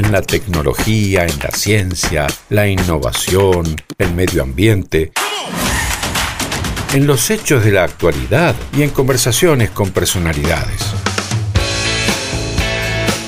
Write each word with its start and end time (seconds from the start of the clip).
en 0.00 0.12
la 0.12 0.22
tecnología, 0.22 1.26
en 1.26 1.38
la 1.40 1.50
ciencia, 1.50 2.26
la 2.48 2.66
innovación, 2.66 3.76
el 3.98 4.14
medio 4.14 4.42
ambiente, 4.42 5.12
en 6.94 7.06
los 7.06 7.30
hechos 7.30 7.62
de 7.62 7.72
la 7.72 7.84
actualidad 7.84 8.54
y 8.74 8.82
en 8.82 8.90
conversaciones 8.90 9.68
con 9.68 9.90
personalidades. 9.90 10.86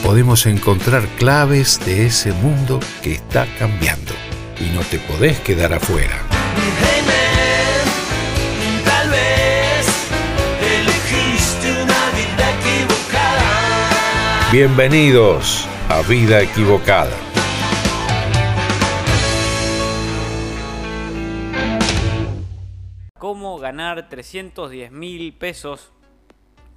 Podemos 0.02 0.46
encontrar 0.46 1.06
claves 1.18 1.78
de 1.84 2.06
ese 2.06 2.32
mundo 2.32 2.80
que 3.02 3.12
está 3.12 3.46
cambiando 3.58 4.14
y 4.58 4.74
no 4.74 4.80
te 4.80 4.98
podés 4.98 5.40
quedar 5.40 5.74
afuera. 5.74 6.22
Tal 8.84 9.10
vez 9.10 9.86
elegiste 10.80 11.70
una 11.82 12.10
vida 12.16 12.50
equivocada. 12.58 14.50
Bienvenidos 14.50 15.68
a 15.92 16.00
Vida 16.00 16.40
Equivocada. 16.40 17.14
¿Cómo 23.18 23.58
ganar 23.58 24.08
310 24.08 24.90
mil 24.90 25.34
pesos 25.34 25.92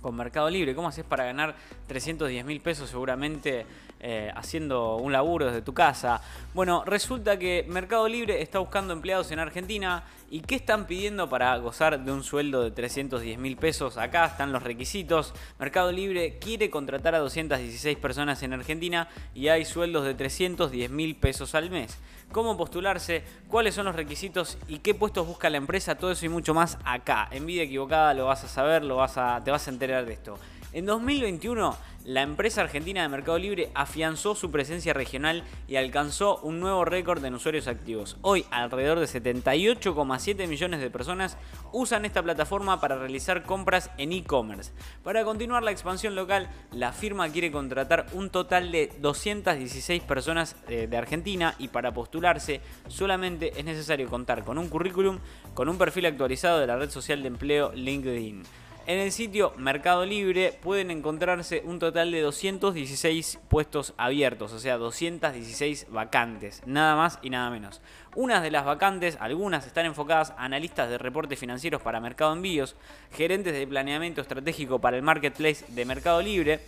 con 0.01 0.15
Mercado 0.15 0.49
Libre? 0.49 0.75
¿Cómo 0.75 0.87
haces 0.87 1.05
para 1.05 1.25
ganar 1.25 1.55
310 1.87 2.45
mil 2.45 2.61
pesos 2.61 2.89
seguramente 2.89 3.65
eh, 3.99 4.31
haciendo 4.35 4.97
un 4.97 5.11
laburo 5.11 5.47
desde 5.47 5.61
tu 5.61 5.73
casa? 5.73 6.21
Bueno, 6.53 6.83
resulta 6.85 7.37
que 7.37 7.65
Mercado 7.67 8.07
Libre 8.07 8.41
está 8.41 8.59
buscando 8.59 8.93
empleados 8.93 9.31
en 9.31 9.39
Argentina 9.39 10.03
y 10.29 10.41
¿qué 10.41 10.55
están 10.55 10.85
pidiendo 10.85 11.29
para 11.29 11.55
gozar 11.57 12.03
de 12.03 12.11
un 12.11 12.23
sueldo 12.23 12.63
de 12.63 12.71
310 12.71 13.37
mil 13.37 13.57
pesos? 13.57 13.97
Acá 13.97 14.25
están 14.25 14.51
los 14.51 14.63
requisitos. 14.63 15.33
Mercado 15.59 15.91
Libre 15.91 16.37
quiere 16.39 16.69
contratar 16.69 17.15
a 17.15 17.19
216 17.19 17.97
personas 17.97 18.41
en 18.43 18.53
Argentina 18.53 19.07
y 19.33 19.47
hay 19.47 19.65
sueldos 19.65 20.05
de 20.05 20.13
310 20.15 20.89
mil 20.91 21.15
pesos 21.15 21.55
al 21.55 21.69
mes 21.69 21.97
cómo 22.35 22.57
postularse, 22.57 23.23
cuáles 23.47 23.75
son 23.75 23.85
los 23.85 23.95
requisitos 23.95 24.57
y 24.67 24.79
qué 24.79 24.93
puestos 24.93 25.25
busca 25.25 25.49
la 25.49 25.55
empresa, 25.55 25.95
todo 25.95 26.11
eso 26.11 26.25
y 26.25 26.29
mucho 26.29 26.53
más 26.53 26.77
acá. 26.83 27.29
En 27.31 27.45
Vida 27.45 27.63
Equivocada 27.63 28.13
lo 28.13 28.25
vas 28.25 28.43
a 28.43 28.49
saber, 28.49 28.83
lo 28.83 28.97
vas 28.97 29.17
a, 29.17 29.41
te 29.41 29.51
vas 29.51 29.65
a 29.67 29.71
enterar 29.71 29.94
de 30.03 30.13
esto. 30.13 30.37
En 30.73 30.85
2021, 30.85 31.73
la 32.03 32.21
empresa 32.21 32.61
argentina 32.61 33.01
de 33.01 33.07
Mercado 33.07 33.39
Libre 33.39 33.71
afianzó 33.73 34.35
su 34.35 34.51
presencia 34.51 34.93
regional 34.93 35.43
y 35.67 35.77
alcanzó 35.77 36.37
un 36.39 36.59
nuevo 36.59 36.83
récord 36.83 37.23
en 37.23 37.33
usuarios 37.33 37.67
activos. 37.67 38.17
Hoy, 38.21 38.45
alrededor 38.51 38.99
de 38.99 39.05
78,7 39.05 40.47
millones 40.47 40.81
de 40.81 40.89
personas 40.89 41.37
usan 41.71 42.03
esta 42.03 42.21
plataforma 42.21 42.81
para 42.81 42.97
realizar 42.97 43.43
compras 43.43 43.89
en 43.97 44.11
e-commerce. 44.11 44.73
Para 45.01 45.23
continuar 45.23 45.63
la 45.63 45.71
expansión 45.71 46.13
local, 46.13 46.49
la 46.73 46.91
firma 46.91 47.29
quiere 47.29 47.51
contratar 47.51 48.05
un 48.11 48.29
total 48.29 48.71
de 48.71 48.91
216 48.99 50.03
personas 50.03 50.57
eh, 50.67 50.87
de 50.87 50.97
Argentina 50.97 51.55
y 51.57 51.69
para 51.69 51.93
postularse 51.93 52.59
solamente 52.87 53.57
es 53.57 53.63
necesario 53.63 54.09
contar 54.09 54.43
con 54.43 54.57
un 54.57 54.67
currículum, 54.67 55.19
con 55.53 55.69
un 55.69 55.77
perfil 55.77 56.05
actualizado 56.07 56.59
de 56.59 56.67
la 56.67 56.75
red 56.75 56.89
social 56.89 57.21
de 57.21 57.29
empleo 57.29 57.71
LinkedIn. 57.73 58.43
En 58.87 58.99
el 58.99 59.11
sitio 59.11 59.51
Mercado 59.57 60.05
Libre 60.05 60.53
pueden 60.61 60.91
encontrarse 60.91 61.63
un 61.65 61.79
total 61.79 62.11
de 62.11 62.21
216 62.21 63.39
puestos 63.47 63.95
abiertos, 63.97 64.53
o 64.53 64.59
sea, 64.59 64.77
216 64.77 65.87
vacantes, 65.89 66.61
nada 66.67 66.95
más 66.95 67.17
y 67.23 67.31
nada 67.31 67.49
menos. 67.49 67.81
Unas 68.13 68.43
de 68.43 68.51
las 68.51 68.63
vacantes, 68.63 69.17
algunas 69.19 69.65
están 69.65 69.87
enfocadas 69.87 70.35
a 70.37 70.45
analistas 70.45 70.87
de 70.87 70.99
reportes 70.99 71.39
financieros 71.39 71.81
para 71.81 71.99
Mercado 71.99 72.33
Envíos, 72.33 72.75
gerentes 73.11 73.53
de 73.53 73.65
planeamiento 73.65 74.21
estratégico 74.21 74.77
para 74.77 74.97
el 74.97 75.01
marketplace 75.01 75.65
de 75.69 75.83
Mercado 75.83 76.21
Libre, 76.21 76.59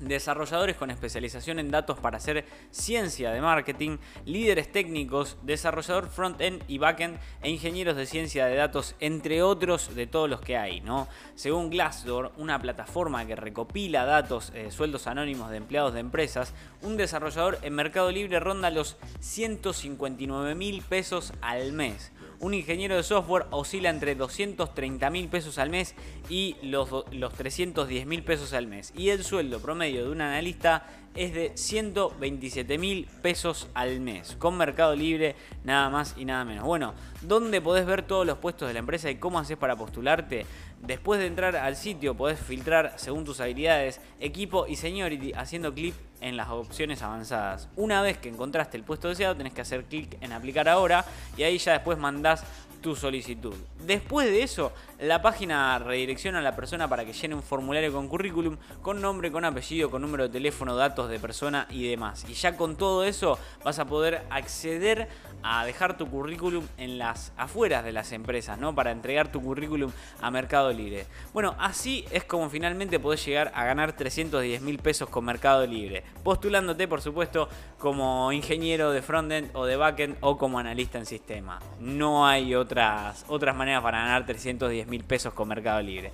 desarrolladores 0.00 0.76
con 0.76 0.90
especialización 0.90 1.58
en 1.58 1.70
datos 1.70 1.98
para 1.98 2.18
hacer 2.18 2.44
ciencia 2.70 3.30
de 3.30 3.40
marketing, 3.40 3.98
líderes 4.24 4.70
técnicos, 4.70 5.36
desarrollador 5.42 6.08
front-end 6.08 6.62
y 6.68 6.78
back-end 6.78 7.18
e 7.42 7.50
ingenieros 7.50 7.96
de 7.96 8.06
ciencia 8.06 8.46
de 8.46 8.56
datos, 8.56 8.94
entre 9.00 9.42
otros 9.42 9.94
de 9.94 10.06
todos 10.06 10.28
los 10.28 10.40
que 10.40 10.56
hay. 10.56 10.80
¿no? 10.80 11.08
Según 11.34 11.70
Glassdoor, 11.70 12.32
una 12.36 12.58
plataforma 12.60 13.26
que 13.26 13.36
recopila 13.36 14.04
datos, 14.04 14.52
eh, 14.54 14.70
sueldos 14.70 15.06
anónimos 15.06 15.50
de 15.50 15.56
empleados 15.56 15.94
de 15.94 16.00
empresas, 16.00 16.54
un 16.82 16.96
desarrollador 16.96 17.58
en 17.62 17.74
Mercado 17.74 18.10
Libre 18.10 18.40
ronda 18.40 18.70
los 18.70 18.96
159 19.20 20.54
mil 20.54 20.82
pesos 20.82 21.32
al 21.40 21.72
mes 21.72 22.12
un 22.40 22.54
ingeniero 22.54 22.96
de 22.96 23.02
software 23.02 23.46
oscila 23.50 23.90
entre 23.90 24.14
230 24.14 25.10
mil 25.10 25.28
pesos 25.28 25.58
al 25.58 25.70
mes 25.70 25.94
y 26.28 26.56
los, 26.62 26.88
los 27.10 27.34
310 27.34 28.06
mil 28.06 28.22
pesos 28.22 28.52
al 28.52 28.66
mes. 28.66 28.92
Y 28.96 29.10
el 29.10 29.24
sueldo 29.24 29.60
promedio 29.60 30.04
de 30.04 30.10
un 30.10 30.20
analista 30.20 30.86
es 31.14 31.34
de 31.34 31.52
127 31.56 32.78
mil 32.78 33.08
pesos 33.22 33.68
al 33.74 34.00
mes. 34.00 34.36
Con 34.38 34.56
Mercado 34.56 34.94
Libre, 34.94 35.34
nada 35.64 35.90
más 35.90 36.14
y 36.16 36.24
nada 36.24 36.44
menos. 36.44 36.64
Bueno, 36.64 36.94
¿dónde 37.22 37.60
podés 37.60 37.86
ver 37.86 38.02
todos 38.02 38.26
los 38.26 38.38
puestos 38.38 38.68
de 38.68 38.74
la 38.74 38.80
empresa 38.80 39.10
y 39.10 39.16
cómo 39.16 39.38
haces 39.38 39.56
para 39.56 39.76
postularte? 39.76 40.46
Después 40.80 41.18
de 41.18 41.26
entrar 41.26 41.56
al 41.56 41.74
sitio 41.74 42.16
podés 42.16 42.38
filtrar 42.38 42.94
según 42.96 43.24
tus 43.24 43.40
habilidades, 43.40 44.00
equipo 44.20 44.66
y 44.68 44.76
seniority 44.76 45.32
haciendo 45.32 45.74
clic 45.74 45.94
en 46.20 46.36
las 46.36 46.48
opciones 46.48 47.02
avanzadas. 47.02 47.68
Una 47.76 48.02
vez 48.02 48.18
que 48.18 48.28
encontraste 48.28 48.76
el 48.76 48.82
puesto 48.82 49.08
deseado 49.08 49.36
tenés 49.36 49.52
que 49.52 49.60
hacer 49.60 49.84
clic 49.84 50.16
en 50.20 50.32
aplicar 50.32 50.68
ahora 50.68 51.04
y 51.36 51.42
ahí 51.42 51.58
ya 51.58 51.72
después 51.72 51.98
mandás 51.98 52.44
tu 52.80 52.96
solicitud. 52.96 53.54
Después 53.84 54.28
de 54.28 54.42
eso, 54.42 54.72
la 55.00 55.22
página 55.22 55.78
redirecciona 55.78 56.40
a 56.40 56.42
la 56.42 56.56
persona 56.56 56.88
para 56.88 57.04
que 57.04 57.12
llene 57.12 57.34
un 57.34 57.42
formulario 57.42 57.92
con 57.92 58.08
currículum, 58.08 58.56
con 58.82 59.00
nombre, 59.00 59.30
con 59.30 59.44
apellido, 59.44 59.90
con 59.90 60.02
número 60.02 60.24
de 60.24 60.30
teléfono, 60.30 60.76
datos 60.76 61.08
de 61.08 61.18
persona 61.18 61.66
y 61.70 61.88
demás. 61.88 62.26
Y 62.28 62.34
ya 62.34 62.56
con 62.56 62.76
todo 62.76 63.04
eso 63.04 63.38
vas 63.64 63.78
a 63.78 63.86
poder 63.86 64.22
acceder 64.30 65.08
a 65.42 65.64
dejar 65.64 65.96
tu 65.96 66.08
currículum 66.08 66.66
en 66.76 66.98
las 66.98 67.32
afueras 67.36 67.84
de 67.84 67.92
las 67.92 68.12
empresas, 68.12 68.58
¿no? 68.58 68.74
Para 68.74 68.90
entregar 68.90 69.30
tu 69.30 69.40
currículum 69.40 69.90
a 70.20 70.30
Mercado 70.30 70.72
Libre. 70.72 71.06
Bueno, 71.32 71.54
así 71.58 72.04
es 72.10 72.24
como 72.24 72.50
finalmente 72.50 72.98
podés 72.98 73.24
llegar 73.24 73.52
a 73.54 73.64
ganar 73.64 73.92
310 73.92 74.62
mil 74.62 74.78
pesos 74.78 75.08
con 75.08 75.24
Mercado 75.24 75.66
Libre. 75.66 76.02
Postulándote, 76.24 76.88
por 76.88 77.00
supuesto, 77.00 77.48
como 77.78 78.32
ingeniero 78.32 78.90
de 78.90 79.02
frontend 79.02 79.50
o 79.54 79.64
de 79.64 79.76
backend 79.76 80.16
o 80.20 80.36
como 80.36 80.58
analista 80.58 80.98
en 80.98 81.06
sistema. 81.06 81.60
No 81.80 82.26
hay 82.26 82.54
otras, 82.68 83.24
otras 83.28 83.56
maneras 83.56 83.82
para 83.82 83.98
ganar 83.98 84.26
310 84.26 84.86
mil 84.88 85.02
pesos 85.02 85.32
con 85.32 85.48
Mercado 85.48 85.80
Libre. 85.80 86.12